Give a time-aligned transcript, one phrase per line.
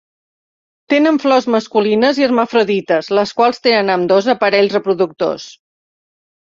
[0.93, 5.49] Tenen flors masculines i hermafrodites, les quals tenen ambdós aparells reproductors.